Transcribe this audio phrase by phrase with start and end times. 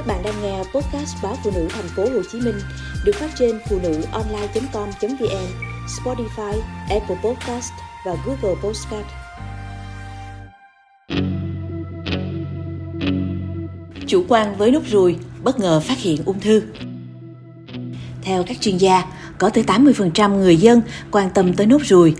[0.00, 2.54] Các bạn đang nghe podcast báo phụ nữ thành phố Hồ Chí Minh
[3.04, 5.46] được phát trên phụ nữ online.com.vn,
[5.86, 7.72] Spotify, Apple Podcast
[8.06, 9.06] và Google Podcast.
[14.06, 16.62] Chủ quan với nốt ruồi, bất ngờ phát hiện ung thư.
[18.22, 19.02] Theo các chuyên gia,
[19.38, 22.14] có tới 80% người dân quan tâm tới nốt ruồi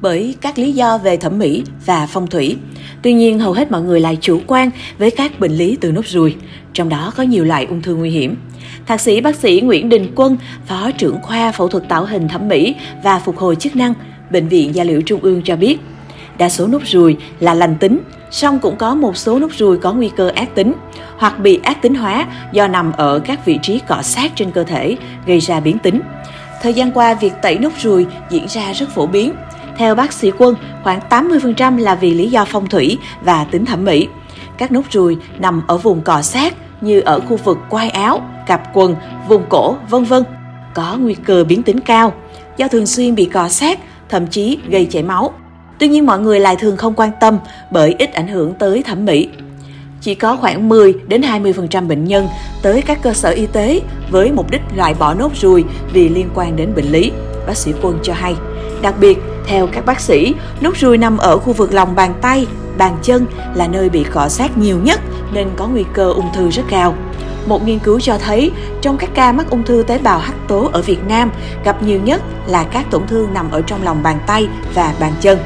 [0.00, 2.56] bởi các lý do về thẩm mỹ và phong thủy.
[3.02, 6.06] Tuy nhiên, hầu hết mọi người lại chủ quan với các bệnh lý từ nốt
[6.06, 6.36] ruồi,
[6.72, 8.36] trong đó có nhiều loại ung thư nguy hiểm.
[8.86, 10.36] Thạc sĩ bác sĩ Nguyễn Đình Quân,
[10.66, 12.74] Phó trưởng khoa phẫu thuật tạo hình thẩm mỹ
[13.04, 13.94] và phục hồi chức năng,
[14.30, 15.78] Bệnh viện Gia liễu Trung ương cho biết,
[16.38, 17.98] đa số nốt ruồi là lành tính,
[18.30, 20.72] song cũng có một số nốt ruồi có nguy cơ ác tính
[21.18, 24.64] hoặc bị ác tính hóa do nằm ở các vị trí cọ sát trên cơ
[24.64, 24.96] thể,
[25.26, 26.00] gây ra biến tính.
[26.62, 29.32] Thời gian qua, việc tẩy nốt ruồi diễn ra rất phổ biến.
[29.78, 33.84] Theo bác sĩ Quân, khoảng 80% là vì lý do phong thủy và tính thẩm
[33.84, 34.08] mỹ.
[34.58, 38.62] Các nốt ruồi nằm ở vùng cò sát như ở khu vực quai áo, cặp
[38.74, 38.96] quần,
[39.28, 40.22] vùng cổ, vân vân,
[40.74, 42.12] có nguy cơ biến tính cao
[42.56, 45.32] do thường xuyên bị cò sát, thậm chí gây chảy máu.
[45.78, 47.38] Tuy nhiên mọi người lại thường không quan tâm
[47.70, 49.28] bởi ít ảnh hưởng tới thẩm mỹ.
[50.00, 52.28] Chỉ có khoảng 10 đến 20% bệnh nhân
[52.62, 53.80] tới các cơ sở y tế
[54.10, 57.12] với mục đích loại bỏ nốt ruồi vì liên quan đến bệnh lý,
[57.46, 58.34] bác sĩ Quân cho hay.
[58.82, 62.46] Đặc biệt, theo các bác sĩ, nốt ruồi nằm ở khu vực lòng bàn tay,
[62.78, 65.00] bàn chân là nơi bị cọ sát nhiều nhất
[65.32, 66.94] nên có nguy cơ ung thư rất cao.
[67.46, 70.70] Một nghiên cứu cho thấy, trong các ca mắc ung thư tế bào hắc tố
[70.72, 71.30] ở Việt Nam,
[71.64, 75.12] gặp nhiều nhất là các tổn thương nằm ở trong lòng bàn tay và bàn
[75.20, 75.38] chân.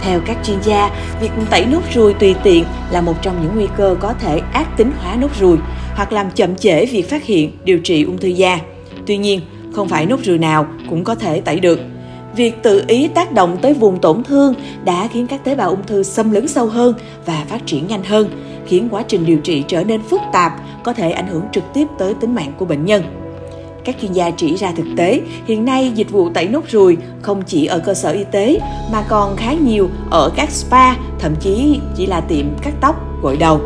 [0.00, 3.68] Theo các chuyên gia, việc tẩy nốt ruồi tùy tiện là một trong những nguy
[3.76, 5.58] cơ có thể ác tính hóa nốt ruồi
[5.94, 8.58] hoặc làm chậm trễ việc phát hiện điều trị ung thư da.
[9.06, 9.40] Tuy nhiên,
[9.72, 11.80] không phải nốt ruồi nào cũng có thể tẩy được.
[12.36, 14.54] Việc tự ý tác động tới vùng tổn thương
[14.84, 16.94] đã khiến các tế bào ung thư xâm lấn sâu hơn
[17.26, 18.28] và phát triển nhanh hơn,
[18.66, 21.86] khiến quá trình điều trị trở nên phức tạp, có thể ảnh hưởng trực tiếp
[21.98, 23.02] tới tính mạng của bệnh nhân.
[23.84, 27.42] Các chuyên gia chỉ ra thực tế, hiện nay dịch vụ tẩy nốt ruồi không
[27.42, 28.58] chỉ ở cơ sở y tế
[28.92, 33.36] mà còn khá nhiều ở các spa, thậm chí chỉ là tiệm cắt tóc, gội
[33.36, 33.60] đầu.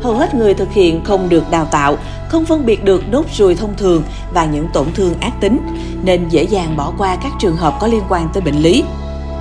[0.00, 1.96] Hầu hết người thực hiện không được đào tạo,
[2.32, 4.02] không phân biệt được nốt ruồi thông thường
[4.34, 5.58] và những tổn thương ác tính,
[6.02, 8.84] nên dễ dàng bỏ qua các trường hợp có liên quan tới bệnh lý.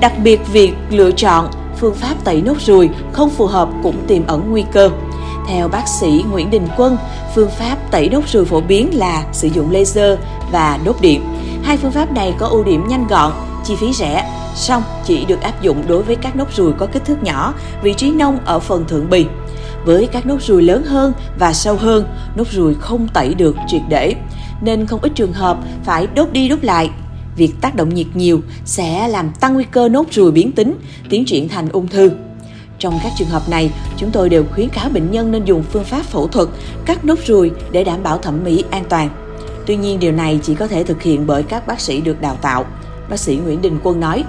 [0.01, 1.47] Đặc biệt việc lựa chọn
[1.79, 4.89] phương pháp tẩy nốt ruồi không phù hợp cũng tiềm ẩn nguy cơ.
[5.47, 6.97] Theo bác sĩ Nguyễn Đình Quân,
[7.35, 10.19] phương pháp tẩy nốt ruồi phổ biến là sử dụng laser
[10.51, 11.21] và đốt điện.
[11.63, 13.31] Hai phương pháp này có ưu điểm nhanh gọn,
[13.65, 17.05] chi phí rẻ, song chỉ được áp dụng đối với các nốt ruồi có kích
[17.05, 17.53] thước nhỏ,
[17.83, 19.25] vị trí nông ở phần thượng bì.
[19.85, 22.05] Với các nốt ruồi lớn hơn và sâu hơn,
[22.35, 24.15] nốt ruồi không tẩy được triệt để,
[24.61, 26.89] nên không ít trường hợp phải đốt đi đốt lại.
[27.35, 30.75] Việc tác động nhiệt nhiều sẽ làm tăng nguy cơ nốt ruồi biến tính,
[31.09, 32.11] tiến triển thành ung thư.
[32.79, 35.83] Trong các trường hợp này, chúng tôi đều khuyến cáo bệnh nhân nên dùng phương
[35.83, 36.47] pháp phẫu thuật
[36.85, 39.09] cắt nốt ruồi để đảm bảo thẩm mỹ an toàn.
[39.65, 42.37] Tuy nhiên điều này chỉ có thể thực hiện bởi các bác sĩ được đào
[42.41, 42.65] tạo.
[43.09, 44.23] Bác sĩ Nguyễn Đình Quân nói,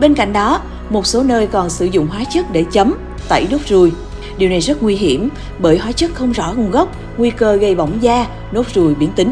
[0.00, 0.60] bên cạnh đó,
[0.90, 2.94] một số nơi còn sử dụng hóa chất để chấm,
[3.28, 3.92] tẩy nốt ruồi.
[4.38, 5.28] Điều này rất nguy hiểm
[5.58, 9.10] bởi hóa chất không rõ nguồn gốc, nguy cơ gây bỏng da, nốt ruồi biến
[9.16, 9.30] tính.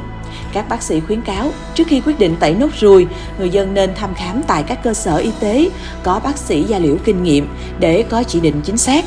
[0.52, 3.06] Các bác sĩ khuyến cáo, trước khi quyết định tẩy nốt ruồi,
[3.38, 5.70] người dân nên thăm khám tại các cơ sở y tế
[6.02, 7.48] có bác sĩ da liễu kinh nghiệm
[7.80, 9.04] để có chỉ định chính xác.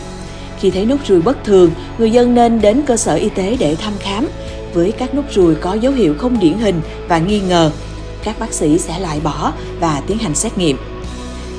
[0.60, 3.76] Khi thấy nốt ruồi bất thường, người dân nên đến cơ sở y tế để
[3.76, 4.28] thăm khám.
[4.74, 7.72] Với các nốt ruồi có dấu hiệu không điển hình và nghi ngờ,
[8.24, 10.78] các bác sĩ sẽ loại bỏ và tiến hành xét nghiệm.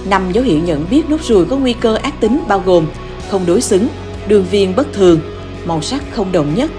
[0.08, 2.86] Năm dấu hiệu nhận biết nốt ruồi có nguy cơ ác tính bao gồm
[3.28, 3.88] không đối xứng,
[4.28, 5.20] đường viền bất thường,
[5.64, 6.70] màu sắc không đồng nhất,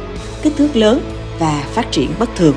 [0.41, 1.01] kích thước lớn
[1.39, 2.55] và phát triển bất thường.